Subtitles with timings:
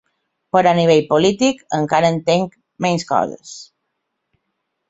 [0.55, 2.57] Però a nivell polític encara entenc
[2.87, 3.55] menys coses.